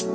[0.00, 0.12] Muy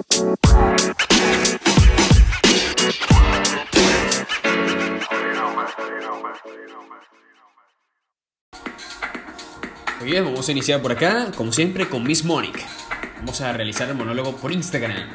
[10.04, 12.63] bien, vamos a iniciar por acá, como siempre, con Miss Monique.
[13.18, 15.08] Vamos a realizar el monólogo por Instagram.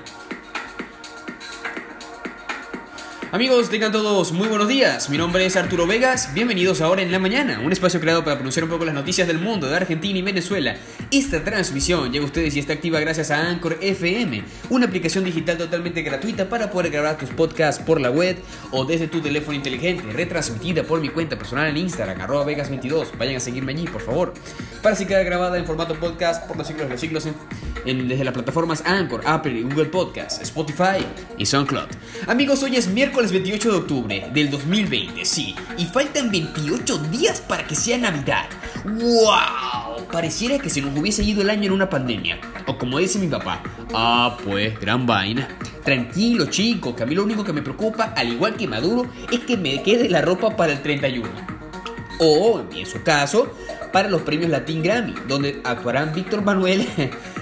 [3.33, 5.09] Amigos, tengan todos muy buenos días.
[5.09, 6.35] Mi nombre es Arturo Vegas.
[6.35, 9.39] Bienvenidos Ahora en la Mañana, un espacio creado para pronunciar un poco las noticias del
[9.39, 10.75] mundo, de Argentina y Venezuela.
[11.13, 15.59] Esta transmisión llega a ustedes y está activa gracias a Anchor FM, una aplicación digital
[15.59, 18.37] totalmente gratuita para poder grabar tus podcasts por la web
[18.73, 23.17] o desde tu teléfono inteligente, retransmitida por mi cuenta personal en Instagram, arroba Vegas22.
[23.17, 24.35] Vayan a seguirme allí, por favor.
[24.83, 27.35] Para si queda grabada en formato podcast por los siglos de los siglos en,
[27.87, 31.07] en- desde las plataformas Anchor, Apple Google Podcast, Spotify
[31.39, 31.87] y SoundCloud.
[32.27, 37.67] Amigos, hoy es miércoles 28 de octubre del 2020, sí, y faltan 28 días para
[37.67, 38.47] que sea Navidad.
[38.85, 40.07] ¡Wow!
[40.11, 42.41] Pareciera que se nos hubiese ido el año en una pandemia.
[42.67, 43.63] O como dice mi papá,
[43.93, 45.49] ah, pues, gran vaina.
[45.85, 49.41] Tranquilo, chico, que a mí lo único que me preocupa, al igual que Maduro, es
[49.41, 51.61] que me quede la ropa para el 31
[52.21, 53.49] o, en su caso,
[53.93, 56.87] para los premios Latin Grammy, donde actuarán Víctor Manuel,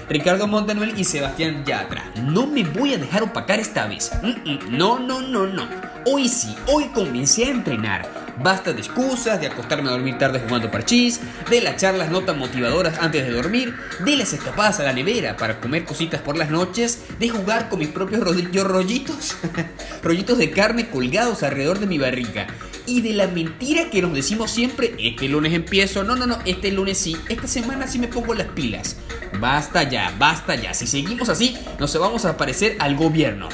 [0.09, 2.11] Ricardo Montanuel y Sebastián Yatra.
[2.23, 4.11] No me voy a dejar opacar esta vez.
[4.23, 5.67] Mm, mm, No, no, no, no.
[6.05, 8.09] Hoy sí, hoy comencé a entrenar.
[8.41, 12.39] Basta de excusas, de acostarme a dormir tarde jugando parchís, de las charlas no tan
[12.39, 16.49] motivadoras antes de dormir, de las escapadas a la nevera para comer cositas por las
[16.49, 19.35] noches, de jugar con mis propios rollitos,
[20.03, 22.47] rollitos de carne colgados alrededor de mi barriga
[22.89, 26.71] y de la mentira que nos decimos siempre, este lunes empiezo, no, no, no, este
[26.71, 28.97] lunes sí, esta semana sí me pongo las pilas.
[29.39, 33.47] Basta ya, basta ya, si seguimos así, nos vamos a parecer al gobierno.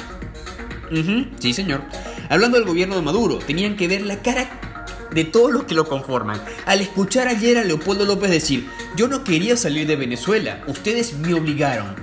[1.38, 1.82] Sí, señor.
[2.30, 4.48] Hablando del gobierno de Maduro, tenían que ver la cara
[5.12, 6.40] de todos los que lo conforman.
[6.64, 11.34] Al escuchar ayer a Leopoldo López decir, yo no quería salir de Venezuela, ustedes me
[11.34, 11.94] obligaron.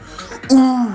[0.50, 0.90] Uh,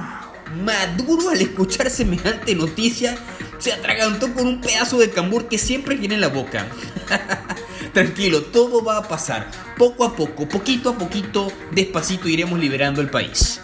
[0.65, 3.19] Maduro al escuchar semejante noticia
[3.59, 6.67] se atragantó con un pedazo de cambur que siempre tiene en la boca.
[7.93, 9.51] Tranquilo, todo va a pasar.
[9.77, 13.61] Poco a poco, poquito a poquito, despacito iremos liberando el país.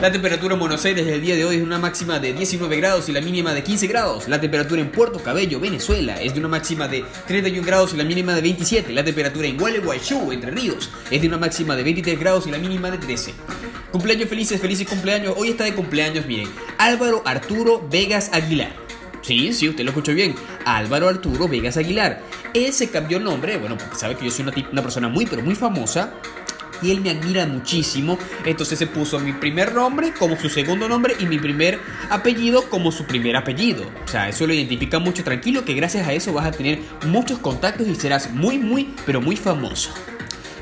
[0.00, 3.08] La temperatura en Buenos Aires el día de hoy es una máxima de 19 grados
[3.08, 4.28] y la mínima de 15 grados.
[4.28, 8.04] La temperatura en Puerto Cabello, Venezuela, es de una máxima de 31 grados y la
[8.04, 8.92] mínima de 27.
[8.92, 12.58] La temperatura en Gualeguaychú, Entre Ríos, es de una máxima de 23 grados y la
[12.58, 13.32] mínima de 13.
[13.92, 15.34] Cumpleaños felices, felices cumpleaños.
[15.38, 18.83] Hoy está de cumpleaños, miren, Álvaro Arturo Vegas Aguilar.
[19.24, 20.34] Sí, sí, usted lo escuchó bien.
[20.66, 22.22] Álvaro Arturo Vegas Aguilar.
[22.52, 25.24] Él se cambió el nombre, bueno, porque sabe que yo soy una, una persona muy,
[25.24, 26.12] pero muy famosa.
[26.82, 28.18] Y él me admira muchísimo.
[28.44, 31.80] Entonces se puso mi primer nombre como su segundo nombre y mi primer
[32.10, 33.90] apellido como su primer apellido.
[34.04, 35.24] O sea, eso lo identifica mucho.
[35.24, 39.22] Tranquilo que gracias a eso vas a tener muchos contactos y serás muy, muy, pero
[39.22, 39.90] muy famoso.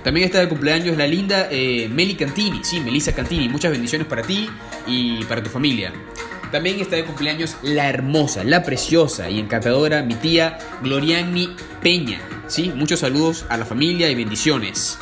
[0.04, 3.48] También está de cumpleaños la linda eh, Meli Cantini, sí, Melissa Cantini.
[3.48, 4.48] Muchas bendiciones para ti
[4.86, 5.92] y para tu familia.
[6.52, 12.20] También está de cumpleaños la hermosa, la preciosa y encantadora mi tía Gloriani Peña.
[12.46, 14.98] Sí, muchos saludos a la familia y bendiciones.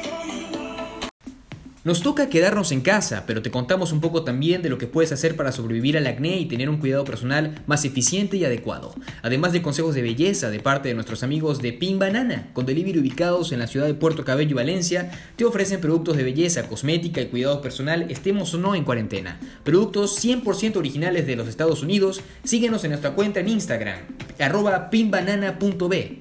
[1.84, 5.12] Nos toca quedarnos en casa, pero te contamos un poco también de lo que puedes
[5.12, 8.94] hacer para sobrevivir al acné y tener un cuidado personal más eficiente y adecuado.
[9.20, 13.00] Además de consejos de belleza de parte de nuestros amigos de Pin Banana, con delivery
[13.00, 17.20] ubicados en la ciudad de Puerto Cabello y Valencia, te ofrecen productos de belleza, cosmética
[17.20, 19.38] y cuidado personal, estemos o no en cuarentena.
[19.62, 22.22] Productos 100% originales de los Estados Unidos.
[22.44, 23.98] Síguenos en nuestra cuenta en Instagram,
[24.38, 26.18] arroba pinbanana.b.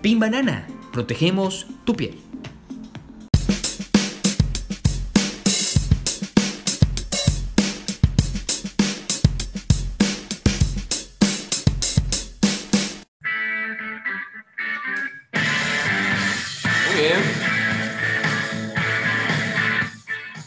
[0.00, 2.23] Pin Banana, protegemos tu piel.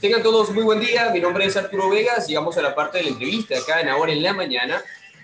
[0.07, 3.03] Tengan todos muy buen día, mi nombre es Arturo Vegas, llegamos a la parte de
[3.03, 4.81] la entrevista acá en Ahora en la Mañana.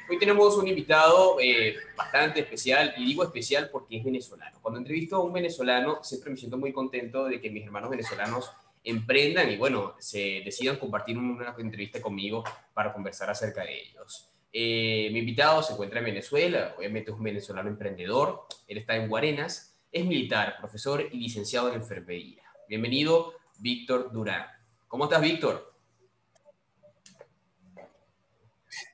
[0.10, 4.58] Hoy tenemos un invitado eh, bastante especial, y digo especial porque es venezolano.
[4.62, 8.52] Cuando entrevisto a un venezolano, siempre me siento muy contento de que mis hermanos venezolanos
[8.84, 12.44] emprendan y bueno, se decidan compartir una entrevista conmigo
[12.74, 14.34] para conversar acerca de ellos.
[14.52, 19.08] Eh, mi invitado se encuentra en Venezuela, obviamente es un venezolano emprendedor, él está en
[19.08, 22.44] Guarenas, es militar, profesor y licenciado en enfermería.
[22.68, 24.46] Bienvenido, Víctor Durán.
[24.94, 25.74] ¿Cómo estás, Víctor?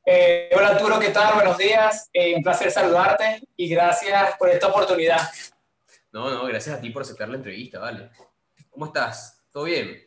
[0.05, 1.33] Eh, hola Arturo, ¿qué tal?
[1.33, 2.09] Buenos días.
[2.13, 5.19] Eh, un placer saludarte y gracias por esta oportunidad.
[6.13, 8.11] No, no, gracias a ti por aceptar la entrevista, vale.
[8.69, 9.43] ¿Cómo estás?
[9.51, 10.01] ¿Todo bien?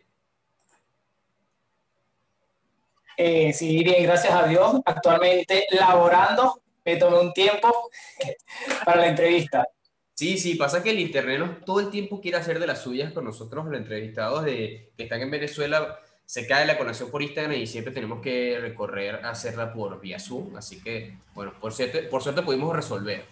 [3.19, 4.81] Eh, sí, bien, gracias a Dios.
[4.87, 7.91] Actualmente laborando, me tomé un tiempo
[8.87, 9.69] para la entrevista.
[10.15, 13.25] Sí, sí, pasa que el internet todo el tiempo quiere hacer de las suyas con
[13.25, 15.99] nosotros, los entrevistados de, que están en Venezuela.
[16.25, 20.19] Se cae la conexión por Instagram y siempre tenemos que recorrer a hacerla por vía
[20.19, 20.57] Zoom.
[20.57, 23.25] Así que, bueno, por suerte, por suerte pudimos resolver.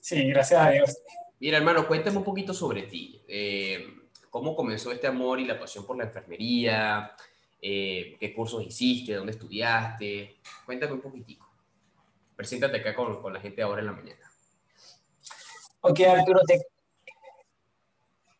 [0.00, 0.98] Sí, gracias a Dios.
[1.40, 3.20] Mira, hermano, cuéntame un poquito sobre ti.
[3.26, 3.86] Eh,
[4.30, 7.12] ¿Cómo comenzó este amor y la pasión por la enfermería?
[7.60, 9.14] Eh, ¿Qué cursos hiciste?
[9.14, 10.36] ¿Dónde estudiaste?
[10.64, 11.45] Cuéntame un poquitico.
[12.36, 14.30] Preséntate acá con, con la gente ahora en la mañana.
[15.80, 16.66] Ok, Arturo, te,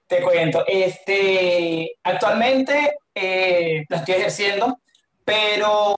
[0.07, 0.65] te cuento.
[0.67, 4.81] Este, actualmente eh, la estoy ejerciendo,
[5.25, 5.97] pero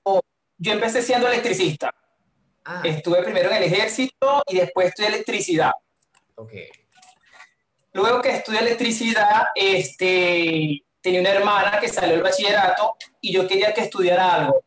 [0.56, 1.92] yo empecé siendo electricista.
[2.64, 2.82] Ah.
[2.84, 5.72] Estuve primero en el ejército y después estudié electricidad.
[6.36, 6.52] Ok.
[7.94, 13.72] Luego que estudié electricidad, este, tenía una hermana que salió del bachillerato y yo quería
[13.72, 14.62] que estudiara algo.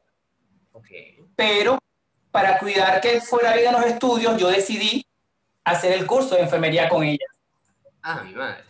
[0.71, 1.17] Okay.
[1.35, 1.77] Pero
[2.31, 5.05] para cuidar que fuera bien en los estudios, yo decidí
[5.63, 7.25] hacer el curso de enfermería con ella.
[8.01, 8.63] Ah, mi madre.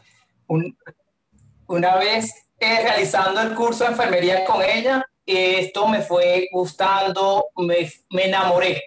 [1.68, 7.90] una vez eh, realizando el curso de enfermería con ella, esto me fue gustando, me,
[8.10, 8.84] me enamoré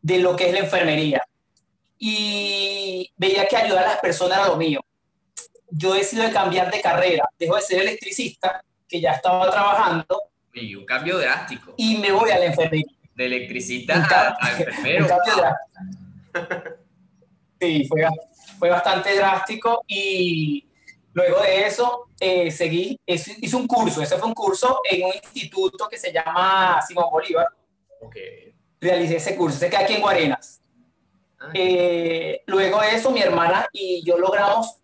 [0.00, 1.22] de lo que es la enfermería.
[1.98, 4.80] Y veía que ayudar a las personas era lo mío.
[5.68, 10.22] Yo decido cambiar de carrera, dejo de ser electricista, que ya estaba trabajando.
[10.54, 11.74] Y un cambio drástico.
[11.76, 15.06] Y me voy a la enfermería de electricista a, enfermero.
[17.60, 18.06] sí, fue,
[18.58, 20.66] fue bastante drástico y
[21.12, 25.86] luego de eso eh, seguí, hice un curso, ese fue un curso en un instituto
[25.86, 27.46] que se llama Simón Bolívar.
[28.00, 28.54] Okay.
[28.80, 30.62] Realicé ese curso, se queda aquí en Guarenas.
[31.38, 31.50] Ah.
[31.52, 34.76] Eh, luego de eso, mi hermana y yo logramos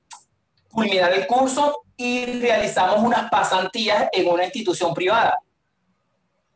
[0.70, 5.38] culminar el curso y realizamos unas pasantías en una institución privada,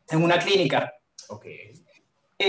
[0.09, 0.93] en una clínica.
[1.27, 1.70] Okay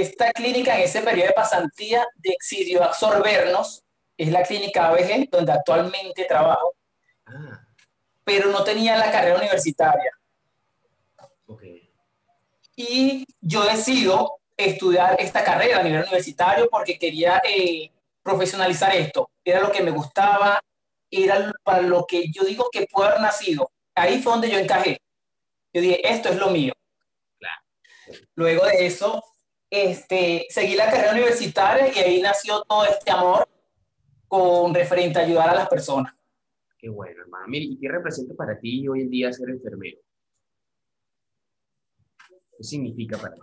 [0.00, 3.85] esta clínica en ese periodo de pasantía decidió absorbernos,
[4.17, 6.75] es la clínica ABG, donde actualmente trabajo,
[7.27, 7.61] ah.
[8.25, 10.11] pero no tenía la carrera universitaria.
[12.75, 17.91] Y yo decido estudiar esta carrera a nivel universitario porque quería eh,
[18.22, 19.31] profesionalizar esto.
[19.44, 20.63] Era lo que me gustaba,
[21.11, 23.70] era para lo que yo digo que puedo haber nacido.
[23.94, 25.01] Ahí fue donde yo encajé.
[25.72, 26.72] Yo dije, esto es lo mío.
[28.34, 29.22] Luego de eso,
[29.72, 33.48] este, seguí la carrera universitaria y ahí nació todo este amor
[34.29, 36.12] con referente a ayudar a las personas.
[36.76, 37.46] Qué bueno, hermano.
[37.48, 39.98] Mire, ¿y qué representa para ti hoy en día ser enfermero?
[42.29, 43.41] ¿Qué significa para ti?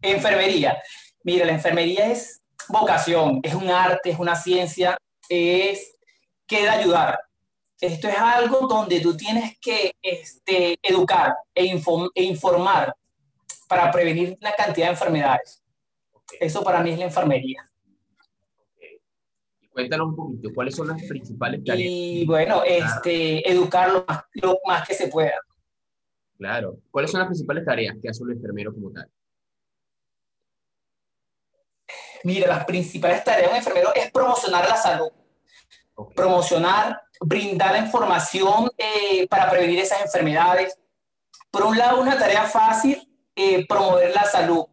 [0.00, 0.80] Enfermería.
[1.24, 4.96] Mira, la enfermería es vocación, es un arte, es una ciencia,
[5.28, 5.96] es
[6.46, 7.18] que ayudar.
[7.80, 11.64] Esto es algo donde tú tienes que este, educar e,
[12.14, 12.94] e informar
[13.72, 15.64] para prevenir la cantidad de enfermedades.
[16.38, 17.66] Eso para mí es la enfermería.
[19.62, 21.88] Y cuéntanos un poquito, ¿cuáles son las principales tareas?
[21.90, 25.40] Y bueno, este, educar lo más, lo más que se pueda.
[26.36, 26.80] Claro.
[26.90, 29.10] ¿Cuáles son las principales tareas que hace un enfermero como tal?
[32.24, 35.08] Mira, las principales tareas de un enfermero es promocionar la salud.
[36.14, 40.78] promocionar, brindar la información eh, para prevenir esas enfermedades.
[41.50, 44.64] Por un lado, una tarea fácil, eh, promover la salud,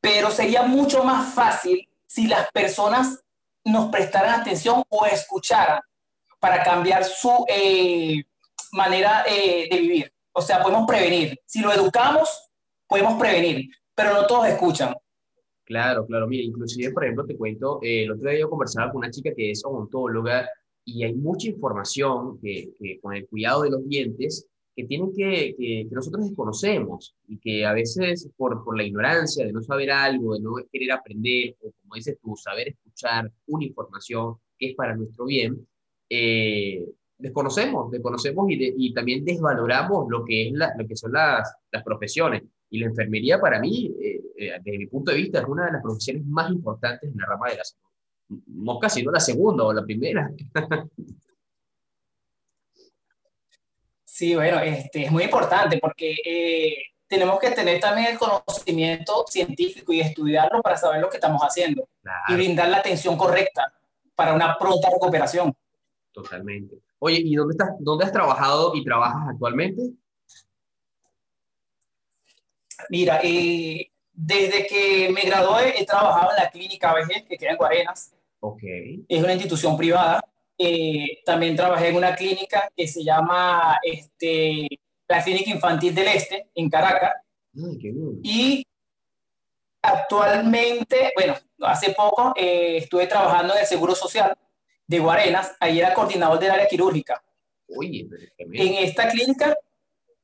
[0.00, 3.22] pero sería mucho más fácil si las personas
[3.64, 5.80] nos prestaran atención o escucharan
[6.38, 8.22] para cambiar su eh,
[8.72, 10.12] manera de vivir.
[10.32, 11.38] O sea, podemos prevenir.
[11.44, 12.50] Si lo educamos,
[12.86, 14.94] podemos prevenir, pero no todos escuchan.
[15.64, 16.26] Claro, claro.
[16.26, 19.30] Mira, inclusive, por ejemplo, te cuento, eh, el otro día yo conversaba con una chica
[19.36, 20.48] que es odontóloga
[20.84, 24.48] y hay mucha información que, con el cuidado de los dientes
[24.80, 29.52] que tienen que, que, nosotros desconocemos y que a veces por, por la ignorancia de
[29.52, 34.36] no saber algo, de no querer aprender, o como dices tú, saber escuchar una información
[34.58, 35.66] que es para nuestro bien,
[36.08, 36.86] eh,
[37.18, 41.82] desconocemos, desconocemos y, y, también desvaloramos lo que, es la, lo que son las, las
[41.82, 42.42] profesiones.
[42.70, 45.72] Y la enfermería para mí, eh, eh, desde mi punto de vista, es una de
[45.72, 48.42] las profesiones más importantes en la rama de la salud.
[48.46, 50.30] Mosca, si no la segunda o la primera.
[54.20, 59.94] Sí, bueno, este, es muy importante porque eh, tenemos que tener también el conocimiento científico
[59.94, 61.88] y estudiarlo para saber lo que estamos haciendo
[62.28, 63.72] y brindar la atención correcta
[64.14, 65.54] para una pronta recuperación.
[66.12, 66.76] Totalmente.
[66.98, 69.84] Oye, ¿y dónde, estás, dónde has trabajado y trabajas actualmente?
[72.90, 77.56] Mira, eh, desde que me gradué he trabajado en la clínica ABG, que queda en
[77.56, 78.14] Guarenas.
[78.38, 79.02] Okay.
[79.08, 80.22] Es una institución privada.
[80.62, 84.68] Eh, también trabajé en una clínica que se llama este,
[85.08, 87.12] la Clínica Infantil del Este, en Caracas.
[88.22, 88.66] Y
[89.80, 94.36] actualmente, bueno, hace poco eh, estuve trabajando en el Seguro Social
[94.86, 95.56] de Guarenas.
[95.60, 97.22] Ahí era coordinador del área quirúrgica.
[97.76, 99.56] Oye, en esta clínica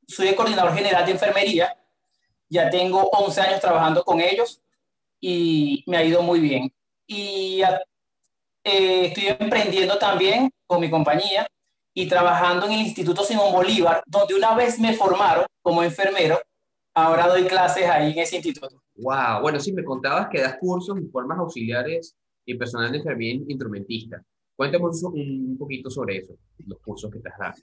[0.07, 1.77] soy el coordinador general de enfermería
[2.49, 4.63] ya tengo 11 años trabajando con ellos
[5.21, 6.73] y me ha ido muy bien.
[7.07, 7.63] Y
[8.67, 11.47] eh, estoy emprendiendo también con mi compañía
[11.95, 16.41] y trabajando en el Instituto Simón Bolívar, donde una vez me formaron como enfermero,
[16.93, 18.83] ahora doy clases ahí en ese instituto.
[18.97, 23.35] Wow, bueno, sí, me contabas que das cursos en formas auxiliares y personal de enfermería
[23.49, 24.21] instrumentista.
[24.57, 27.61] Cuéntame un, poquito sobre eso, los cursos que estás dando.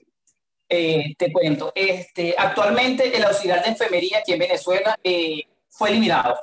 [0.70, 6.34] Eh, te cuento, este, actualmente el auxiliar de enfermería aquí en Venezuela eh, fue eliminado.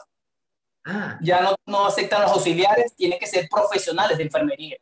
[0.86, 1.18] Ah.
[1.22, 4.78] Ya no, no aceptan los auxiliares, tienen que ser profesionales de enfermería.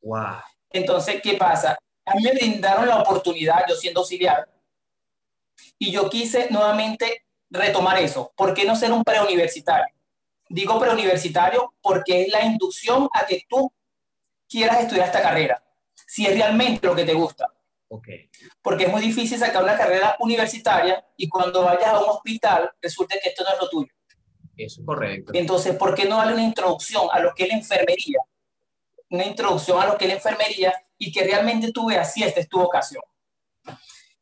[0.00, 0.40] Wow.
[0.70, 1.78] Entonces, ¿qué pasa?
[2.04, 4.48] A mí me brindaron la oportunidad, yo siendo auxiliar,
[5.78, 8.32] y yo quise nuevamente retomar eso.
[8.36, 9.94] ¿Por qué no ser un preuniversitario?
[10.48, 13.70] Digo preuniversitario porque es la inducción a que tú
[14.48, 15.62] quieras estudiar esta carrera,
[16.06, 17.52] si es realmente lo que te gusta.
[17.90, 18.30] Okay.
[18.60, 23.16] Porque es muy difícil sacar una carrera universitaria y cuando vayas a un hospital resulta
[23.22, 23.92] que esto no es lo tuyo.
[24.58, 25.32] Eso es correcto.
[25.34, 28.18] Entonces, ¿por qué no darle una introducción a lo que es la enfermería?
[29.10, 32.40] Una introducción a lo que es la enfermería y que realmente tú veas si esta
[32.40, 33.02] es tu vocación.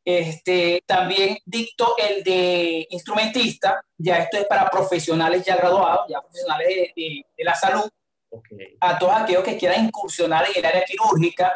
[0.04, 6.68] Este, también dicto el de instrumentista, ya esto es para profesionales ya graduados, ya profesionales
[6.68, 7.90] de, de, la salud,
[8.30, 8.76] okay.
[8.78, 11.52] a todos aquellos que quieran incursionar en el área quirúrgica,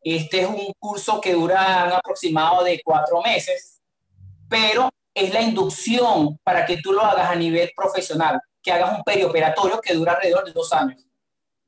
[0.00, 3.82] este es un curso que dura un aproximado de cuatro meses,
[4.48, 9.02] pero es la inducción para que tú lo hagas a nivel profesional, que hagas un
[9.02, 11.02] perioperatorio que dura alrededor de dos años.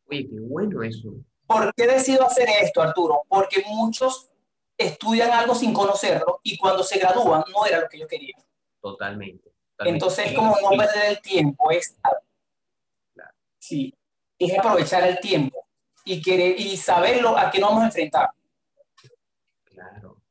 [0.07, 1.15] Oye, qué bueno eso.
[1.47, 3.23] ¿Por qué decido hacer esto, Arturo?
[3.27, 4.29] Porque muchos
[4.77, 8.37] estudian algo sin conocerlo y cuando se gradúan no era lo que yo quería.
[8.83, 9.51] Totalmente.
[9.79, 11.97] Entonces, como no perder el tiempo, es,
[13.59, 13.95] sí,
[14.39, 15.67] es aprovechar el tiempo
[16.05, 18.29] y, querer, y saberlo a qué nos vamos a enfrentar.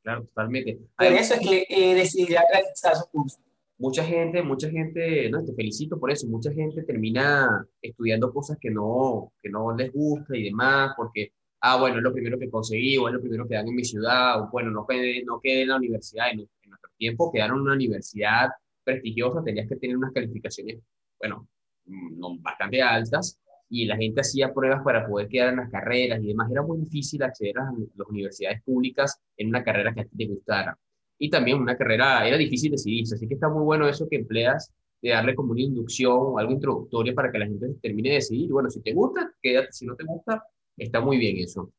[0.08, 0.80] Claro, totalmente.
[0.98, 3.40] Por eso es que eh, decidí realizar su curso.
[3.78, 8.72] Mucha gente, mucha gente, no, te felicito por eso, mucha gente termina estudiando cosas que
[8.72, 12.98] no, que no les gusta y demás, porque, ah, bueno, es lo primero que conseguí,
[12.98, 15.64] o es lo primero que dan en mi ciudad, o bueno, no quedé, no quedé
[15.64, 18.48] en la universidad, en, en nuestro tiempo quedaron en una universidad
[18.86, 20.80] prestigiosa, tenías que tener unas calificaciones,
[21.20, 21.50] bueno,
[21.84, 23.38] mm, bastante altas,
[23.70, 26.50] y la gente hacía pruebas para poder quedar en las carreras y demás.
[26.52, 30.28] Era muy difícil acceder a las universidades públicas en una carrera que a ti te
[30.28, 30.78] gustara.
[31.20, 34.72] Y también una carrera, era difícil decidirse, así que está muy bueno eso que empleas
[35.02, 38.52] de darle como una inducción o algo introductorio para que la gente termine de decidir.
[38.52, 40.44] Bueno, si te gusta, quédate, si no te gusta,
[40.78, 41.72] está muy bien eso.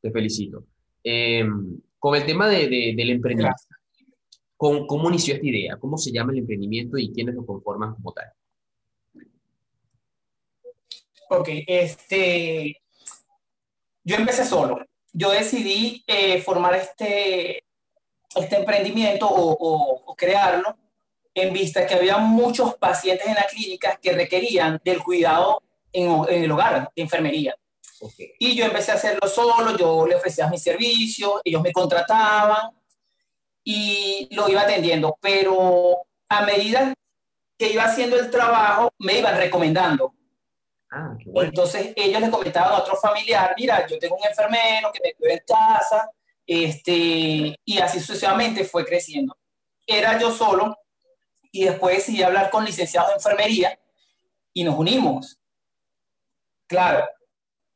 [0.00, 0.64] Te felicito.
[1.02, 3.56] Em, con el tema de, del emprendimiento,
[4.56, 5.76] ¿cómo, ¿cómo inició esta idea?
[5.76, 8.26] ¿Cómo se llama el emprendimiento y quiénes lo conforman como tal?
[11.30, 12.80] Ok, este,
[14.02, 14.86] yo empecé solo.
[15.12, 17.64] Yo decidí eh, formar este,
[18.34, 20.76] este emprendimiento o, crearlo
[21.34, 26.50] en vista que había muchos pacientes en la clínica que requerían del cuidado en, el
[26.50, 27.54] hogar, de enfermería.
[28.38, 32.70] Y yo empecé a hacerlo solo, yo le ofrecía mis servicios, ellos me contrataban
[33.62, 36.94] y lo iba atendiendo, pero a medida
[37.58, 40.14] que iba haciendo el trabajo, me iban recomendando.
[40.90, 45.14] Ah, Entonces ellos le comentaban a otro familiar, mira, yo tengo un enfermero que me
[45.14, 46.10] cuida en casa,
[46.46, 49.36] este, y así sucesivamente fue creciendo.
[49.86, 50.78] Era yo solo
[51.52, 53.78] y después decidí hablar con licenciados de enfermería
[54.52, 55.38] y nos unimos.
[56.66, 57.06] Claro,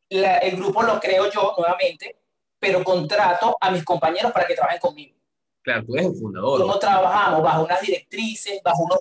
[0.08, 2.18] el grupo lo creo yo nuevamente,
[2.58, 5.16] pero contrato a mis compañeros para que trabajen conmigo.
[5.62, 6.60] Claro, tú eres el fundador.
[6.60, 7.42] ¿Cómo trabajamos?
[7.42, 8.98] Bajo unas directrices, bajo unos,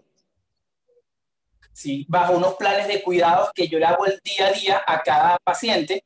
[1.74, 5.02] sí, bajo unos planes de cuidados que yo le hago el día a día a
[5.02, 6.04] cada paciente.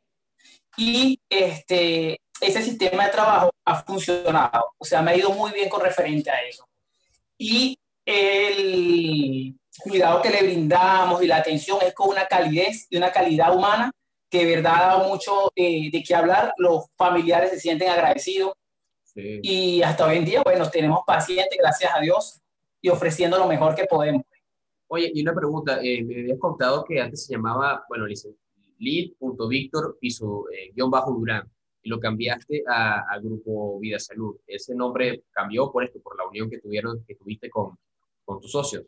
[0.78, 4.74] Y este, ese sistema de trabajo ha funcionado.
[4.78, 6.68] O sea, me ha ido muy bien con referente a eso.
[7.38, 13.12] Y el cuidado que le brindamos y la atención es con una calidez y una
[13.12, 13.92] calidad humana
[14.30, 16.54] que de verdad ha dado mucho eh, de qué hablar.
[16.58, 18.54] Los familiares se sienten agradecidos.
[19.18, 22.42] Y hasta hoy en día, bueno, tenemos pacientes, gracias a Dios,
[22.82, 24.24] y ofreciendo lo mejor que podemos.
[24.88, 28.06] Oye, y una pregunta, eh, me habías contado que antes se llamaba, bueno,
[28.78, 31.50] lead.victor y su eh, guion bajo Durán,
[31.82, 34.38] y lo cambiaste al grupo Vida Salud.
[34.46, 37.78] ¿Ese nombre cambió por esto, por la unión que tuvieron, que tuviste con,
[38.24, 38.86] con tus socios?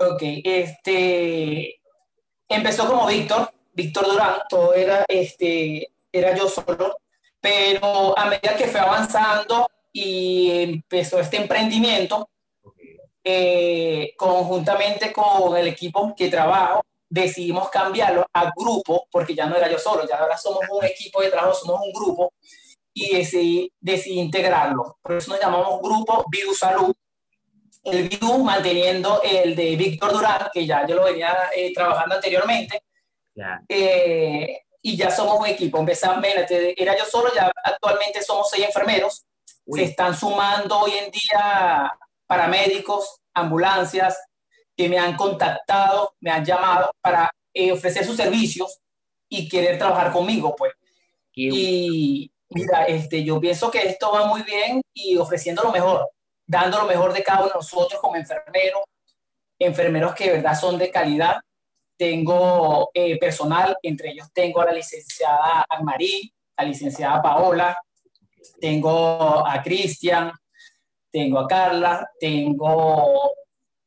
[0.00, 1.80] Ok, este,
[2.48, 6.96] empezó como Víctor, Víctor Durán, todo era, este, era yo solo,
[7.40, 12.28] pero a medida que fue avanzando y empezó este emprendimiento,
[13.30, 19.70] eh, conjuntamente con el equipo que trabajo, decidimos cambiarlo a grupo, porque ya no era
[19.70, 22.32] yo solo, ya ahora somos un equipo de trabajo, somos un grupo,
[22.94, 24.96] y decidí, decidí integrarlo.
[25.02, 26.94] Por eso nos llamamos Grupo Vidu Salud.
[27.84, 32.82] El Vidu manteniendo el de Víctor Durán, que ya yo lo venía eh, trabajando anteriormente.
[33.68, 35.78] Eh, y ya somos un equipo.
[35.78, 39.22] Empezamos, era yo solo, ya actualmente somos seis enfermeros.
[39.70, 41.92] Se están sumando hoy en día
[42.28, 44.16] paramédicos, ambulancias,
[44.76, 48.78] que me han contactado, me han llamado para eh, ofrecer sus servicios
[49.28, 50.72] y querer trabajar conmigo, pues.
[51.34, 56.08] y, Mira, este, yo pienso que esto va muy bien y ofreciendo lo mejor,
[56.46, 58.82] dando lo mejor de cada uno de nosotros como enfermeros,
[59.58, 61.36] enfermeros que de verdad son de calidad.
[61.96, 67.76] Tengo eh, personal, entre ellos tengo a la licenciada Anmarí, a la licenciada Paola,
[68.60, 70.32] tengo a Cristian,
[71.10, 73.32] tengo a Carla, tengo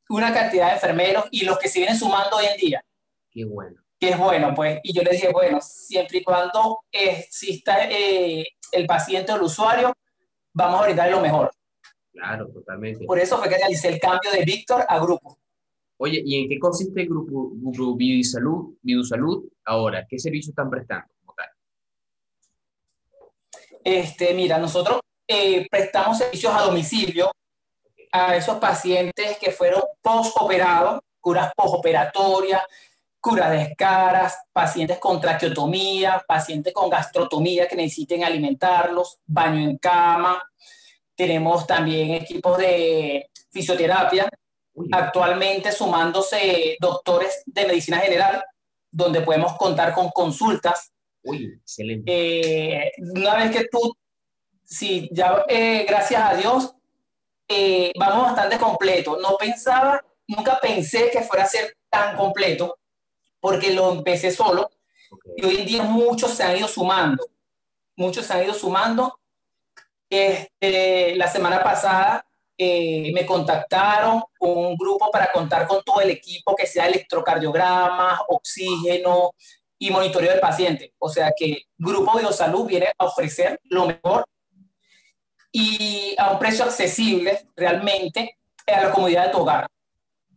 [0.10, 2.86] una cantidad de enfermeros y los que se vienen sumando hoy en día.
[3.32, 7.88] Qué bueno que es bueno, pues, y yo le dije, bueno, siempre y cuando exista
[7.88, 9.94] eh, el paciente o el usuario,
[10.54, 11.52] vamos a brindarle lo mejor.
[12.12, 13.06] Claro, totalmente.
[13.06, 15.38] Por eso fue que realicé el cambio de Víctor a grupo.
[15.98, 18.74] Oye, ¿y en qué consiste el grupo, grupo Vidusalud,
[19.08, 20.08] Salud ahora?
[20.10, 21.50] ¿Qué servicios están prestando como tal?
[23.84, 25.00] Este, mira, nosotros
[25.32, 27.32] eh, prestamos servicios a domicilio
[28.12, 32.62] a esos pacientes que fueron post-operados, curas post-operatorias,
[33.22, 40.44] cura de escaras, pacientes con traqueotomía, pacientes con gastrotomía que necesiten alimentarlos, baño en cama.
[41.16, 44.28] Tenemos también equipos de fisioterapia,
[44.92, 48.44] actualmente sumándose doctores de medicina general,
[48.90, 50.92] donde podemos contar con consultas.
[51.24, 52.88] Uy, excelente.
[52.88, 53.96] Eh, una vez que tú,
[54.64, 56.76] sí, ya eh, gracias a Dios,
[57.48, 59.18] eh, vamos bastante completo.
[59.22, 62.78] No pensaba, nunca pensé que fuera a ser tan completo
[63.40, 64.70] porque lo empecé solo.
[65.36, 67.26] Y hoy en día muchos se han ido sumando.
[67.98, 69.20] Muchos se han ido sumando.
[70.10, 72.26] Este, la semana pasada
[72.58, 79.32] eh, me contactaron un grupo para contar con todo el equipo, que sea electrocardiograma, oxígeno
[79.78, 80.94] y monitoreo del paciente.
[81.00, 84.26] O sea que Grupo Biosalud viene a ofrecer lo mejor
[85.52, 88.38] y a un precio accesible realmente
[88.68, 89.68] a la comodidad de tu hogar.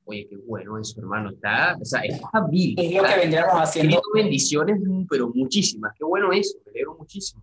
[0.06, 1.30] Oye, qué bueno eso, hermano.
[1.30, 2.74] Está, o sea, está bien.
[2.78, 4.02] Es lo que vendríamos haciendo.
[4.14, 5.92] bendiciones, pero muchísimas.
[5.96, 7.42] Qué bueno eso, me alegro muchísimo.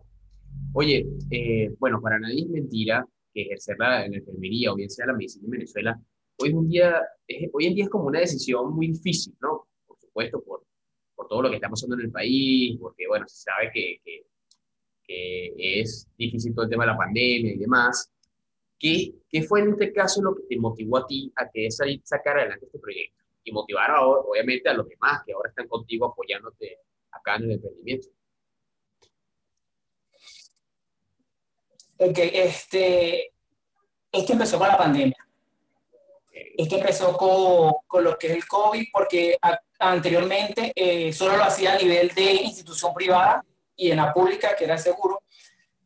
[0.73, 5.07] Oye, eh, bueno, para nadie es mentira que ejercerla en la enfermería o bien sea
[5.07, 5.99] la medicina en Venezuela,
[6.37, 9.67] hoy en día es, hoy en día es como una decisión muy difícil, ¿no?
[9.87, 10.63] Por supuesto, por,
[11.15, 14.25] por todo lo que está pasando en el país, porque, bueno, se sabe que, que,
[15.11, 18.11] que es difícil todo el tema de la pandemia y demás.
[18.79, 22.37] ¿Qué, ¿Qué, fue en este caso lo que te motivó a ti a que sacar
[22.37, 23.17] adelante este proyecto?
[23.43, 26.77] Y motivar obviamente a los demás que ahora están contigo apoyándote
[27.11, 28.07] acá en el emprendimiento.
[31.97, 33.31] Ok, este,
[34.11, 35.27] esto empezó con la pandemia.
[36.57, 39.37] Esto empezó con, con, lo que es el COVID, porque
[39.79, 43.43] anteriormente eh, solo lo hacía a nivel de institución privada
[43.81, 45.23] y en la pública, que era el seguro,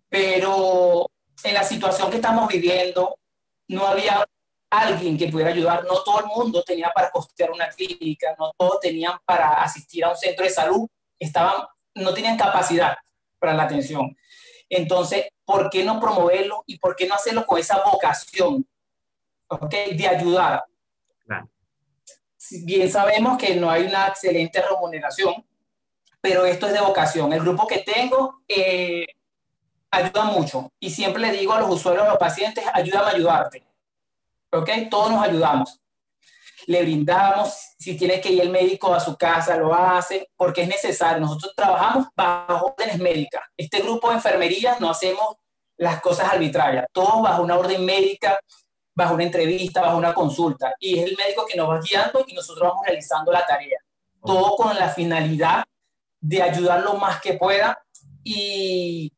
[0.10, 1.10] pero
[1.42, 3.18] en la situación que estamos viviendo,
[3.70, 4.28] no había
[4.70, 5.86] alguien que pudiera ayudar.
[5.86, 10.10] No todo el mundo tenía para costear una clínica, no todos tenían para asistir a
[10.10, 12.98] un centro de salud, estaban, no tenían capacidad
[13.40, 14.14] para la atención.
[14.68, 18.68] Entonces, ¿por qué no promoverlo y por qué no hacerlo con esa vocación
[19.48, 19.96] ¿okay?
[19.96, 20.66] de ayudar?
[22.66, 25.46] Bien sabemos que no hay una excelente remuneración,
[26.26, 27.32] pero esto es de vocación.
[27.34, 29.06] El grupo que tengo eh,
[29.92, 33.64] ayuda mucho y siempre le digo a los usuarios, a los pacientes, ayúdame a ayudarte.
[34.52, 34.70] ¿Ok?
[34.90, 35.80] Todos nos ayudamos.
[36.66, 40.68] Le brindamos, si tiene que ir el médico a su casa, lo hace, porque es
[40.68, 41.20] necesario.
[41.20, 43.44] Nosotros trabajamos bajo órdenes médicas.
[43.56, 45.36] Este grupo de enfermería no hacemos
[45.78, 48.40] las cosas arbitrarias, todos bajo una orden médica,
[48.96, 50.74] bajo una entrevista, bajo una consulta.
[50.80, 53.78] Y es el médico que nos va guiando y nosotros vamos realizando la tarea.
[54.24, 55.64] Todo con la finalidad
[56.28, 57.78] de ayudar lo más que pueda
[58.24, 59.14] y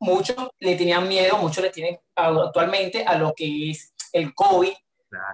[0.00, 4.72] muchos le tenían miedo, muchos le tienen actualmente a lo que es el COVID,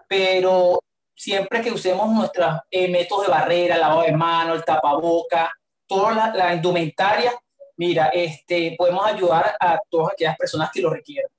[0.08, 0.80] pero
[1.14, 5.52] siempre que usemos nuestros eh, métodos de barrera, lavado de mano, el tapaboca,
[5.86, 7.32] toda la, la, indumentaria,
[7.76, 11.30] mira, este, podemos ayudar a todas aquellas personas que lo requieran.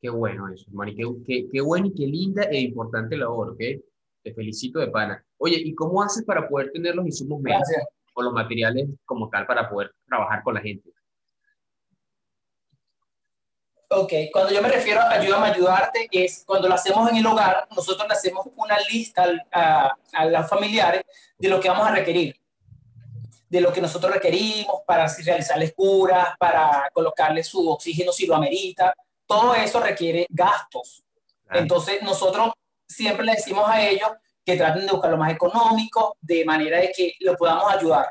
[0.00, 3.62] Qué bueno eso, Mari, qué, qué, qué buena y qué linda e importante labor, ¿ok?
[4.22, 5.24] Te felicito de pana.
[5.38, 7.68] Oye, ¿y cómo haces para poder tener los insumos médicos
[8.18, 10.90] o los materiales como tal para poder trabajar con la gente?
[13.90, 17.26] Ok, cuando yo me refiero a ayúdame a ayudarte, es cuando lo hacemos en el
[17.26, 21.02] hogar, nosotros le hacemos una lista a, a los familiares
[21.38, 22.38] de lo que vamos a requerir,
[23.48, 28.92] de lo que nosotros requerimos para realizarles curas, para colocarle su oxígeno si lo amerita.
[29.26, 31.04] Todo eso requiere gastos.
[31.50, 32.50] Entonces, nosotros
[32.86, 34.10] siempre le decimos a ellos
[34.48, 38.10] que traten de buscar lo más económico, de manera de que lo podamos ayudar.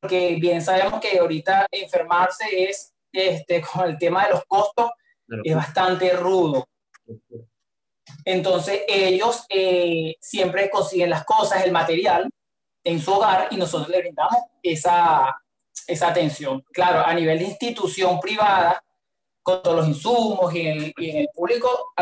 [0.00, 4.90] Porque bien sabemos que ahorita enfermarse es este, con el tema de los costos
[5.42, 6.68] es bastante rudo.
[8.24, 12.30] Entonces ellos eh, siempre consiguen las cosas, el material
[12.84, 15.36] en su hogar y nosotros le brindamos esa,
[15.88, 16.62] esa atención.
[16.72, 18.80] Claro, a nivel de institución privada,
[19.42, 21.92] con todos los insumos y en, el, público,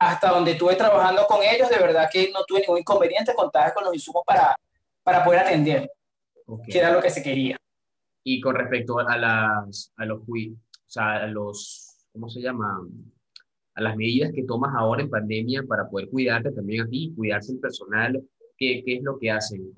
[0.00, 3.84] hasta donde estuve trabajando con ellos, de verdad que no tuve ningún inconveniente, contar con
[3.84, 4.56] los insumos para,
[5.02, 5.90] para poder atender,
[6.66, 7.58] que era lo que se quería.
[8.24, 10.24] Y con respecto a, las, a los, o
[10.86, 12.80] sea, a los, ¿cómo se llama?
[13.74, 17.52] A las medidas que tomas ahora en pandemia para poder cuidarte también a ti, cuidarse
[17.52, 18.22] el personal,
[18.56, 19.70] ¿qué, qué es lo que hacen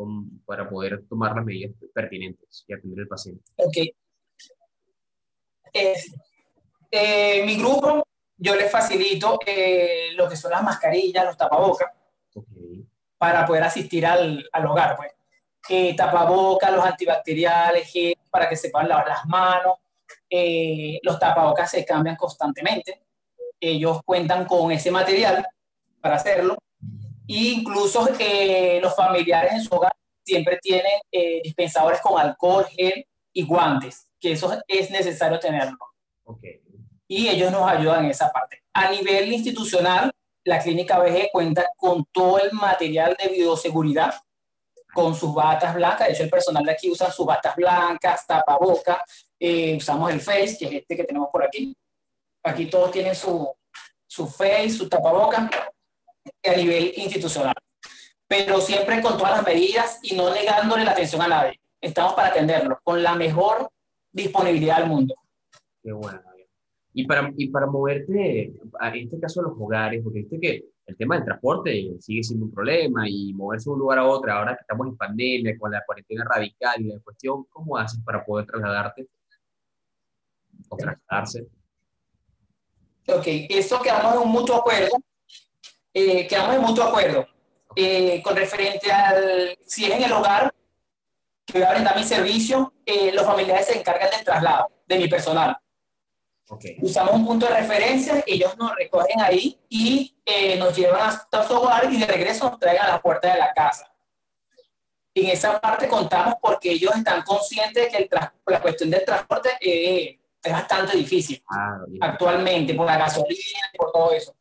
[0.47, 3.43] para poder tomar las medidas pertinentes y atender al paciente?
[3.57, 3.77] Ok.
[6.93, 8.07] Eh, mi grupo,
[8.43, 11.91] yo les facilito eh, lo que son las mascarillas, los tapabocas,
[13.17, 15.13] para poder asistir al, al hogar, pues
[15.69, 17.93] eh, tapabocas, los antibacteriales,
[18.31, 19.77] para que se puedan lavar las manos.
[20.29, 23.03] Eh, los tapabocas se cambian constantemente.
[23.61, 25.47] Ellos cuentan con ese material
[26.01, 26.59] para hacerlo.
[27.29, 29.93] E incluso eh, los familiares en su hogar
[30.25, 35.79] siempre tienen eh, dispensadores con alcohol, gel y guantes, que eso es necesario tenerlo.
[36.25, 36.62] Okay.
[37.14, 38.62] Y ellos nos ayudan en esa parte.
[38.72, 40.11] A nivel institucional,
[40.44, 44.14] la clínica BG cuenta con todo el material de bioseguridad
[44.94, 46.07] con sus batas blancas.
[46.07, 49.05] De hecho, el personal de aquí usa sus batas blancas, tapaboca.
[49.38, 51.77] Eh, usamos el face, que es este que tenemos por aquí.
[52.44, 53.46] Aquí todos tienen su,
[54.07, 55.51] su face, su tapaboca
[56.46, 57.55] a nivel institucional.
[58.27, 61.61] Pero siempre con todas las medidas y no negándole la atención a nadie.
[61.79, 63.70] Estamos para atenderlo con la mejor
[64.11, 65.14] disponibilidad del mundo.
[65.83, 66.32] Qué bueno.
[66.95, 70.97] Y para, y para moverte, en este caso, a los hogares, porque viste que el
[70.97, 74.55] tema del transporte sigue siendo un problema y moverse de un lugar a otro, ahora
[74.55, 78.47] que estamos en pandemia, con la cuarentena radical y la cuestión, ¿cómo haces para poder
[78.47, 79.07] trasladarte
[80.69, 81.47] o trasladarse?
[83.09, 84.97] Ok, eso quedamos en un mutuo acuerdo,
[85.95, 87.27] eh, quedamos en mutuo acuerdo
[87.75, 90.53] eh, con referente al, si es en el hogar,
[91.45, 95.09] que voy a brindar mi servicio, eh, los familiares se encargan del traslado de mi
[95.09, 95.57] personal.
[96.81, 101.55] Usamos un punto de referencia, ellos nos recogen ahí y eh, nos llevan hasta su
[101.55, 103.93] hogar y de regreso nos traen a la puerta de la casa.
[105.15, 108.09] En esa parte contamos porque ellos están conscientes de que el
[108.47, 113.93] la cuestión del transporte eh, es bastante difícil ah, actualmente por la gasolina y por
[113.93, 114.35] todo eso.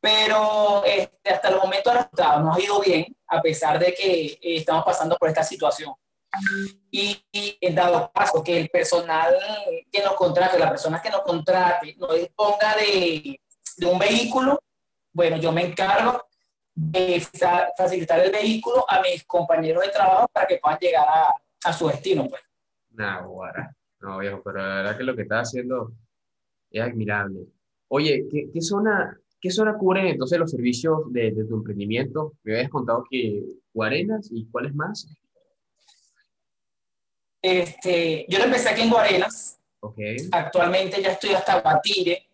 [0.00, 4.84] Pero este, hasta el momento nos ha ido bien a pesar de que eh, estamos
[4.84, 5.94] pasando por esta situación.
[6.90, 7.22] Y,
[7.60, 9.34] en dado caso que el personal
[9.90, 13.40] que nos contrate, la persona que nos contrate, no disponga de,
[13.76, 14.60] de un vehículo,
[15.12, 16.26] bueno, yo me encargo
[17.76, 21.88] facilitar el vehículo a mis compañeros de trabajo para que puedan llegar a, a su
[21.88, 22.28] destino.
[22.28, 22.42] Pues.
[22.90, 23.74] Nah, guara.
[24.00, 25.92] No, viejo, pero la verdad que lo que estás haciendo
[26.70, 27.46] es admirable.
[27.88, 32.34] Oye, ¿qué, qué zona, qué zona cubren entonces los servicios de, de, tu emprendimiento?
[32.42, 35.08] Me habías contado que Guarenas y cuáles más.
[37.46, 39.60] Este, yo lo empecé aquí en Guarenas.
[39.78, 40.16] Okay.
[40.32, 42.28] Actualmente ya estoy hasta Guatire.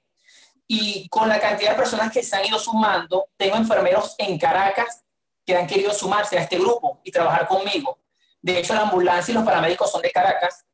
[0.66, 5.04] Y con la cantidad de personas que se han ido sumando, tengo enfermeros en Caracas
[5.44, 7.98] que han querido sumarse a este grupo y trabajar conmigo.
[8.40, 10.64] De hecho, la ambulancia y los paramédicos son de Caracas.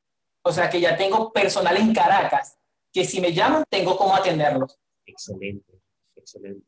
[0.43, 2.57] O sea que ya tengo personal en Caracas
[2.93, 4.79] que si me llaman tengo cómo atenderlos.
[5.05, 5.81] Excelente,
[6.15, 6.65] excelente.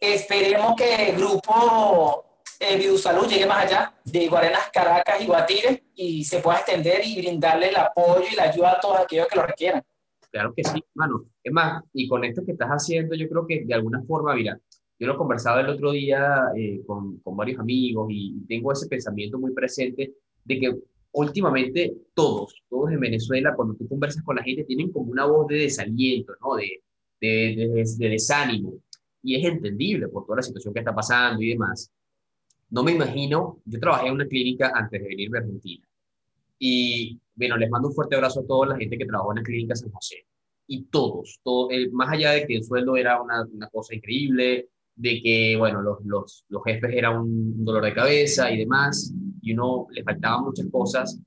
[0.00, 2.29] esperemos que el grupo
[2.60, 7.20] eh, Salud llegue más allá de Guarenas, Caracas y Guatire y se pueda extender y
[7.20, 9.82] brindarle el apoyo y la ayuda a todos aquellos que lo requieran.
[10.30, 11.24] Claro que sí, hermano.
[11.42, 14.60] Es más, y con esto que estás haciendo, yo creo que de alguna forma, mira,
[14.98, 19.38] yo lo conversaba el otro día eh, con, con, varios amigos y tengo ese pensamiento
[19.38, 20.12] muy presente
[20.44, 20.76] de que
[21.12, 25.46] últimamente todos, todos en Venezuela, cuando tú conversas con la gente, tienen como una voz
[25.48, 26.54] de desaliento, ¿no?
[26.54, 26.82] De,
[27.20, 28.74] de, de, desánimo.
[29.22, 31.90] Y es entendible por toda la situación que está pasando y demás.
[32.70, 35.86] No me imagino, yo trabajé en una clínica antes de venirme a Argentina.
[36.58, 39.42] Y bueno, les mando un fuerte abrazo a toda la gente que trabajó en la
[39.42, 40.26] clínica San José.
[40.66, 45.22] Y todos, todo, más allá de que el sueldo era una, una cosa increíble, de
[45.22, 49.86] que, bueno, los, los, los jefes eran un dolor de cabeza y demás, y uno
[49.90, 51.18] le faltaban muchas cosas.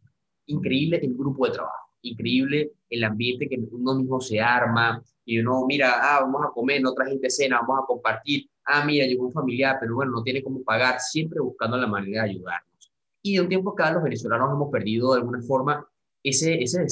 [0.45, 5.65] Increíble el grupo de trabajo, increíble el ambiente que uno mismo se arma y uno
[5.65, 9.34] mira, ah, vamos a comer, no gente cena, vamos a compartir, ah, mira, llegó un
[9.34, 12.91] familiar, pero bueno, no tiene cómo pagar, siempre buscando la manera de ayudarnos.
[13.21, 15.88] Y de un tiempo acá los venezolanos hemos perdido de alguna forma
[16.23, 16.86] ese, ese,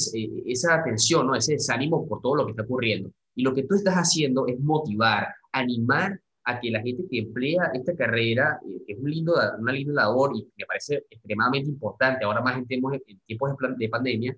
[0.46, 1.36] esa atención, ¿no?
[1.36, 3.12] ese desánimo por todo lo que está ocurriendo.
[3.36, 7.72] Y lo que tú estás haciendo es motivar, animar a que la gente que emplea
[7.74, 12.26] esta carrera, eh, que es un lindo, una linda labor y me parece extremadamente importante,
[12.26, 14.36] ahora más en, tiempos, en tiempos de pandemia,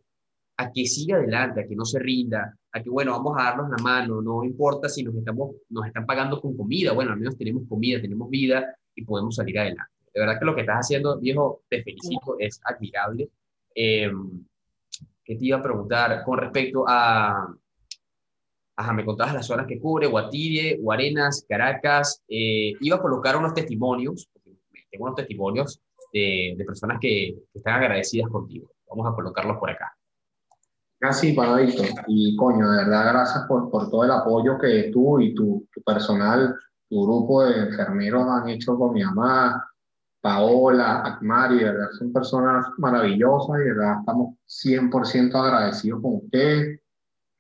[0.58, 3.70] a que siga adelante, a que no se rinda, a que, bueno, vamos a darnos
[3.70, 7.38] la mano, no importa si nos, estamos, nos están pagando con comida, bueno, al menos
[7.38, 9.92] tenemos comida, tenemos vida y podemos salir adelante.
[10.14, 13.30] De verdad que lo que estás haciendo, viejo, te felicito, es admirable.
[13.74, 14.12] Eh,
[15.24, 17.48] ¿Qué te iba a preguntar con respecto a,
[18.76, 22.24] Ajá, me contabas las zonas que cubre, Guatire, Guarenas, Caracas.
[22.28, 24.28] Eh, iba a colocar unos testimonios,
[24.90, 25.80] tengo unos testimonios
[26.12, 28.72] de, de personas que, que, están agradecidas contigo.
[28.90, 29.96] Vamos a colocarlos por acá.
[31.04, 31.88] Gracias, para Víctor.
[32.08, 35.82] Y coño, de verdad, gracias por, por todo el apoyo que tú y tu, tu,
[35.82, 36.56] personal,
[36.90, 39.70] tu grupo de enfermeros han hecho con mi mamá,
[40.22, 46.80] Paola, Akmari, de verdad, son personas maravillosas y de verdad estamos 100% agradecidos con ustedes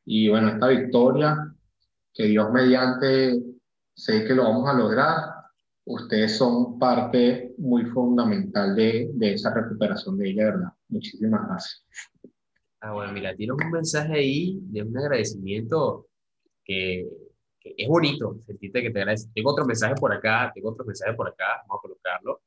[0.04, 1.56] y bueno, esta victoria,
[2.14, 3.42] que Dios mediante,
[3.96, 5.16] sé que lo vamos a lograr,
[5.86, 10.74] ustedes son parte muy fundamental de, de esa recuperación de ella, ¿verdad?
[10.90, 12.13] Muchísimas gracias.
[12.86, 16.06] Ah, bueno, mira, tienes un mensaje ahí de un agradecimiento
[16.66, 17.08] que,
[17.58, 19.32] que es bonito, sentirte que te agradeces.
[19.34, 22.42] Tengo otro mensaje por acá, tengo otro mensaje por acá, vamos a colocarlo.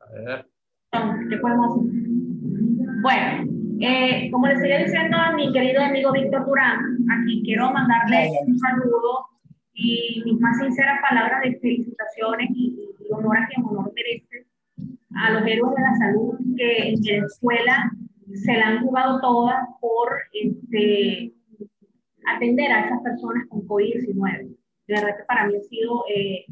[0.00, 0.46] A ver.
[1.28, 1.92] ¿Qué podemos hacer?
[3.02, 8.30] Bueno, eh, como les seguía diciendo a mi querido amigo Víctor Durán, aquí quiero mandarle
[8.46, 9.26] un saludo
[9.74, 14.46] y mis más sinceras palabras de felicitaciones y, honor a quien honor merece
[15.16, 17.92] a los héroes de la salud que en Venezuela
[18.34, 21.32] se la han jugado todas por este,
[22.26, 24.56] atender a esas personas con COVID-19.
[24.86, 26.44] De verdad que para mí ha sido eh,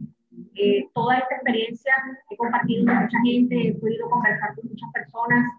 [0.54, 1.92] eh, toda esta experiencia
[2.28, 5.50] he compartido con mucha gente, he podido conversar con muchas personas.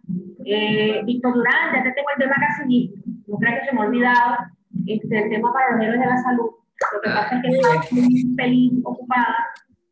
[0.46, 3.00] Eh, Víctor Durán, ya te tengo el tema casi listo.
[3.28, 4.36] No creo que se me ha olvidado
[4.88, 6.52] este, el tema para los héroes de la salud.
[6.94, 9.36] Lo que pasa es que estaba muy feliz, ocupada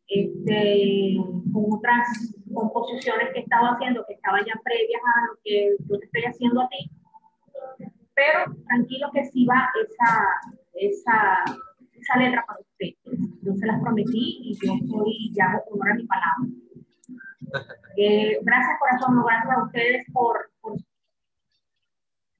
[0.08, 1.16] este,
[1.52, 6.04] con otras composiciones que estaba haciendo, que estaban ya previas a lo que yo te
[6.06, 6.90] estoy haciendo a ti.
[8.14, 10.26] Pero tranquilo que sí va esa,
[10.74, 11.58] esa,
[11.92, 12.96] esa letra para ustedes.
[13.42, 16.36] Yo se las prometí y yo soy, ya honor a mi palabra.
[17.96, 20.78] Eh, gracias corazón, gracias a ustedes por, por...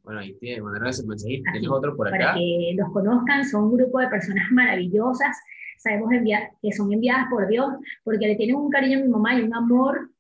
[0.04, 1.50] Bueno, ahí tiene, mandaron ese mensajito.
[1.50, 2.18] Tienes otro por acá.
[2.18, 5.36] Para que los conozcan, son un grupo de personas maravillosas.
[5.82, 7.68] Sabemos enviar, que son enviadas por Dios,
[8.04, 10.10] porque le tienen un cariño a mi mamá y un amor.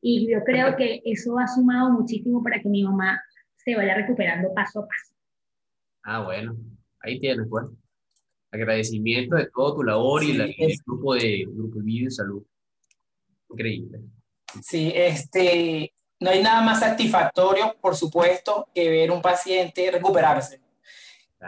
[0.00, 3.22] Y yo creo que eso ha sumado muchísimo para que mi mamá
[3.56, 5.14] se vaya recuperando paso a paso.
[6.02, 6.56] Ah, bueno.
[7.00, 7.66] Ahí tienes, pues
[8.52, 12.42] agradecimiento de todo tu labor y el grupo de Grupo Vida de Salud.
[13.50, 14.00] Increíble.
[14.62, 20.60] Sí, este, no hay nada más satisfactorio, por supuesto, que ver un paciente recuperarse.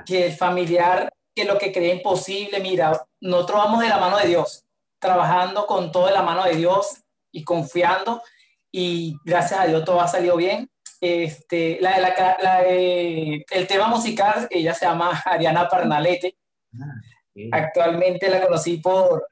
[0.07, 4.29] Que el familiar que lo que creen imposible, mira, nosotros vamos de la mano de
[4.29, 4.65] Dios,
[4.99, 8.23] trabajando con toda la mano de Dios y confiando,
[8.71, 10.71] y gracias a Dios todo ha salido bien.
[11.01, 16.37] Este, la, la, la, el tema musical, ella se llama Ariana Parnalete.
[16.75, 17.01] Ah,
[17.53, 19.27] Actualmente la conocí por,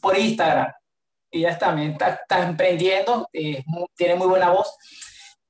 [0.00, 0.72] por Instagram.
[1.30, 3.64] Ella también está, está emprendiendo, eh,
[3.96, 4.74] tiene muy buena voz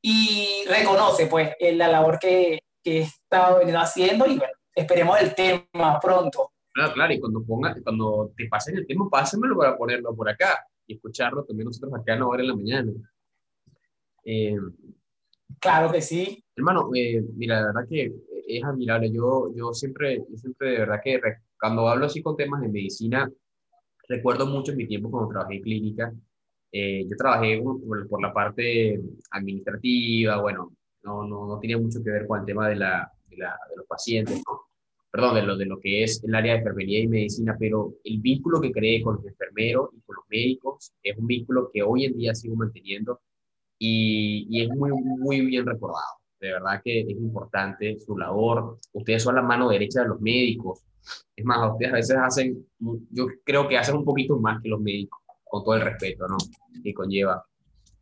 [0.01, 5.35] y reconoce pues la labor que, que he estado venido haciendo y bueno, esperemos el
[5.35, 6.53] tema pronto.
[6.73, 10.67] Claro, claro, y cuando, ponga, cuando te pasen el tema, pásenmelo para ponerlo por acá
[10.87, 12.93] y escucharlo también nosotros acá en la hora de la mañana.
[14.25, 14.59] Eh,
[15.59, 16.45] claro que sí.
[16.55, 18.13] Hermano, eh, mira, la verdad que
[18.47, 19.11] es admirable.
[19.11, 21.19] Yo, yo siempre, yo siempre de verdad que
[21.59, 23.31] cuando hablo así con temas de medicina,
[24.09, 26.13] recuerdo mucho mi tiempo cuando trabajé en clínica.
[26.73, 32.27] Eh, yo trabajé por, la parte administrativa, bueno, no, no, no, tenía mucho que ver
[32.27, 34.43] con el tema de, la, de, la, de los pacientes,
[35.17, 38.21] perdón, de lo, de lo que es el área de enfermería y medicina, pero el
[38.21, 42.05] vínculo que creé con los enfermeros y con los médicos es un vínculo que hoy
[42.05, 43.21] en día sigo manteniendo
[43.79, 46.19] y, y es muy, muy bien recordado.
[46.39, 48.79] De verdad que es importante su labor.
[48.93, 50.85] Ustedes son la mano derecha de los médicos.
[51.35, 52.67] Es más, ustedes a veces hacen,
[53.11, 56.37] yo creo que hacen un poquito más que los médicos, con todo el respeto, ¿no?
[56.85, 57.43] Que conlleva.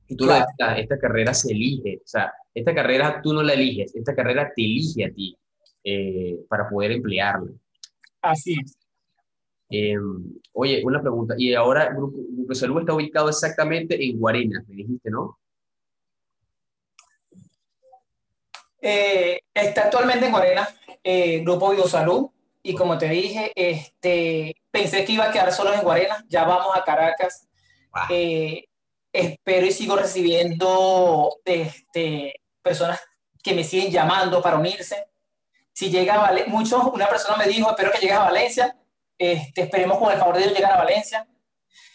[0.08, 3.94] Y tú esta, esta, carrera se elige, o sea, esta carrera tú no la eliges,
[3.94, 5.38] esta carrera te elige a ti
[5.84, 7.50] eh, para poder emplearla.
[8.22, 8.76] Así es.
[9.70, 9.96] Eh,
[10.52, 15.10] oye, una pregunta, y ahora Grupo, Grupo Salud está ubicado exactamente en Guarena, me dijiste,
[15.10, 15.38] ¿no?
[18.80, 20.68] Eh, está actualmente en Guarena,
[21.02, 22.28] eh, Grupo Biosalud,
[22.62, 26.76] y como te dije, este, pensé que iba a quedar solo en Guarena, ya vamos
[26.76, 27.48] a Caracas.
[29.12, 33.00] Espero y sigo recibiendo este, personas
[33.42, 35.06] que me siguen llamando para unirse.
[35.74, 38.76] Si llega a Valencia, muchos, una persona me dijo, espero que llegues a Valencia,
[39.18, 41.26] este, esperemos con el favor de Dios llegar a Valencia.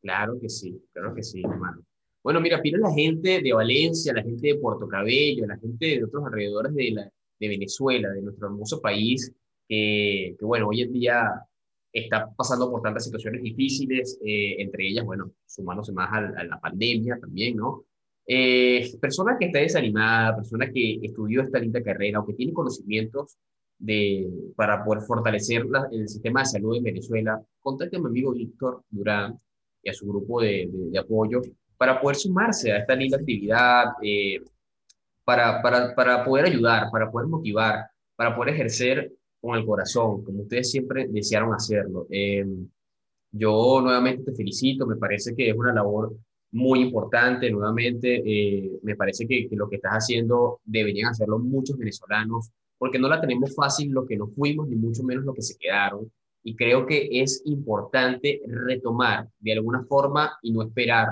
[0.00, 1.82] Claro que sí, claro que sí, hermano.
[2.22, 6.04] Bueno, mira, pide la gente de Valencia, la gente de Puerto Cabello, la gente de
[6.04, 9.32] otros alrededores de, la, de Venezuela, de nuestro hermoso país,
[9.68, 11.30] que, bueno, hoy en día
[11.92, 17.18] está pasando por tantas situaciones difíciles, eh, entre ellas, bueno, sumándose más a, la pandemia
[17.20, 17.84] también, ¿no?
[18.26, 23.38] Eh, personas que está desanimada, personas que estudió esta linda carrera o que tiene conocimientos
[23.78, 28.82] de, para poder fortalecer el sistema de salud en Venezuela, contacte a mi amigo Víctor
[28.90, 29.38] Durán
[29.82, 31.40] y a su grupo de, de, apoyo
[31.76, 34.40] para poder sumarse a esta linda actividad, eh,
[35.24, 37.86] para, para, para poder ayudar, para poder motivar,
[38.16, 42.06] para poder ejercer con el corazón, como ustedes siempre desearon hacerlo.
[42.10, 42.44] Eh,
[43.30, 46.16] yo nuevamente te felicito, me parece que es una labor
[46.52, 52.50] muy importante, nuevamente eh, me parece que, lo que estás haciendo deberían hacerlo muchos venezolanos,
[52.78, 55.56] porque no la tenemos fácil lo que nos fuimos, ni mucho menos lo que se
[55.58, 56.10] quedaron.
[56.42, 61.08] Y creo que es importante retomar de alguna forma y no esperar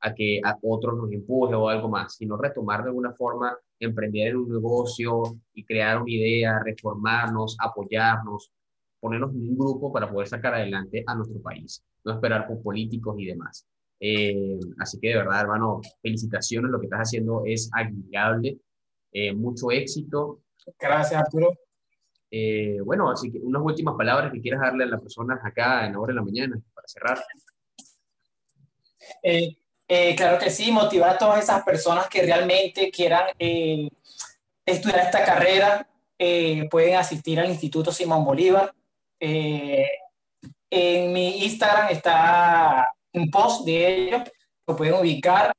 [0.00, 4.28] a que a otros nos empuje o algo más, sino retomar de alguna forma emprender
[4.28, 5.22] en un negocio
[5.54, 8.50] y crear una idea, reformarnos, apoyarnos,
[8.98, 13.16] ponernos en un grupo para poder sacar adelante a nuestro país, no esperar por políticos
[13.18, 13.66] y demás.
[13.98, 18.58] Eh, así que de verdad, hermano, felicitaciones, lo que estás haciendo es admirable,
[19.12, 20.40] eh, mucho éxito.
[20.78, 21.52] Gracias, Arturo.
[22.30, 25.92] Eh, bueno, así que unas últimas palabras que quieras darle a las personas acá en
[25.92, 27.24] la hora de la mañana para cerrar.
[29.22, 33.88] Eh, claro que sí, motivar a todas esas personas que realmente quieran eh,
[34.64, 35.86] estudiar esta carrera.
[36.22, 38.72] eh, pueden asistir al Instituto Simón Bolívar.
[39.18, 39.88] Eh,
[40.70, 44.22] en mi Instagram está un post de ellos,
[44.66, 45.52] lo pueden ubicar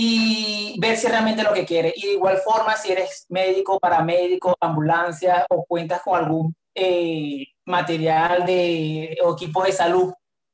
[0.00, 1.92] y ver si realmente lo que quiere.
[1.96, 8.46] Y de igual forma, si eres médico, paramédico, ambulancia o cuentas con algún eh, material
[8.46, 10.12] de, o equipo de salud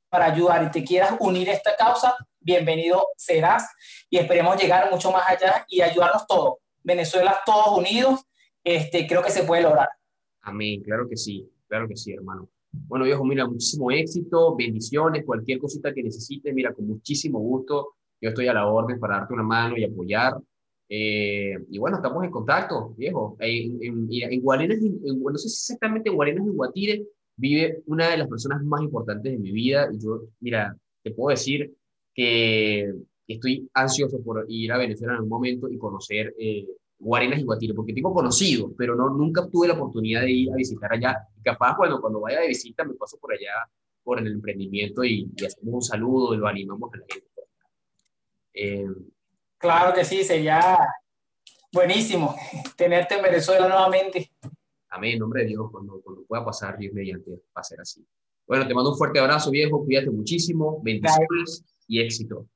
[0.09, 3.68] para ayudar y te quieras unir a esta causa, bienvenido serás
[4.09, 6.55] y esperemos llegar mucho más allá y ayudarnos todos.
[6.82, 8.24] Venezuela, todos unidos,
[8.64, 9.90] este, creo que se puede lograr.
[10.40, 12.49] Amén, claro que sí, claro que sí, hermano.
[12.72, 18.30] Bueno, viejo, mira, muchísimo éxito, bendiciones, cualquier cosita que necesites, mira, con muchísimo gusto, yo
[18.30, 20.34] estoy a la orden para darte una mano y apoyar.
[20.88, 23.36] Eh, y bueno, estamos en contacto, viejo.
[23.38, 27.06] En, en, en Guarenas, no sé exactamente en Guarenas de Guatire,
[27.36, 29.88] vive una de las personas más importantes de mi vida.
[29.92, 31.70] Y yo, mira, te puedo decir
[32.14, 32.94] que
[33.28, 36.66] estoy ansioso por ir a Venezuela en algún momento y conocer eh,
[36.98, 40.56] Guarenas y Guatire, porque tengo conocido, pero no, nunca tuve la oportunidad de ir a
[40.56, 41.28] visitar allá.
[41.36, 43.52] Y capaz, bueno, cuando vaya de visita me paso por allá,
[44.02, 47.34] por el emprendimiento y, hacemos un saludo y lo animamos a la gente.
[48.55, 48.86] Eh,
[49.59, 50.78] claro que sí, sería
[51.72, 52.34] buenísimo
[52.76, 54.32] tenerte en Venezuela nuevamente.
[54.88, 58.07] Amén, en nombre de Dios, cuando, cuando pueda pasar, Dios mediante, va a ser así.
[58.46, 62.46] Bueno, te mando un fuerte abrazo, viejo, cuídate muchísimo, bendiciones y éxito.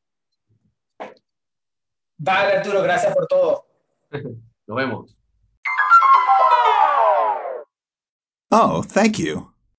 [2.18, 3.66] Vale, Arturo, gracias por todo.
[4.66, 5.16] Nos vemos.
[8.50, 9.57] Oh, thank you.